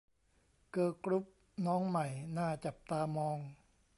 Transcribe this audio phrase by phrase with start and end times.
[0.71, 1.25] เกิร์ลกรุ๊ป
[1.65, 2.07] น้องใหม่
[2.37, 3.37] น่าจับตามอง